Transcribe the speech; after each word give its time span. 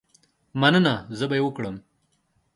مننه، 0.59 0.95
زه 1.17 1.25
به 1.29 1.35
یې 1.37 1.43
وکړم. 1.45 1.75